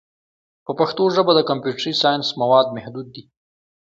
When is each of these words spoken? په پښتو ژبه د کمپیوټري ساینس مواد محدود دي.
په 0.65 0.71
پښتو 0.79 1.03
ژبه 1.15 1.31
د 1.35 1.41
کمپیوټري 1.49 1.93
ساینس 2.01 2.27
مواد 2.41 2.67
محدود 2.75 3.07
دي. 3.15 3.23